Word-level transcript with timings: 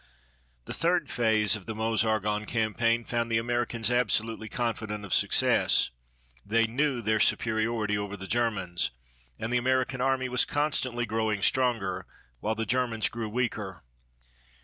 The 0.65 0.73
third 0.73 1.11
phase 1.11 1.55
of 1.55 1.67
the 1.67 1.75
Meuse 1.75 2.03
Argonne 2.03 2.45
campaign 2.45 3.05
found 3.05 3.31
the 3.31 3.37
Americans 3.37 3.91
absolutely 3.91 4.49
confident 4.49 5.05
of 5.05 5.13
success. 5.13 5.91
They 6.43 6.65
knew 6.65 7.03
their 7.03 7.19
superiority 7.19 7.99
over 7.99 8.17
the 8.17 8.25
Germans, 8.25 8.89
and 9.37 9.53
the 9.53 9.59
American 9.59 10.01
Army 10.01 10.27
was 10.27 10.43
constantly 10.43 11.05
growing 11.05 11.43
stronger 11.43 12.07
while 12.39 12.55
the 12.55 12.65
Germans 12.65 13.09
grew 13.09 13.29
weaker. 13.29 13.83